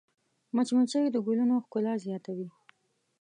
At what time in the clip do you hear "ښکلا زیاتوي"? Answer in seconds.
1.65-2.49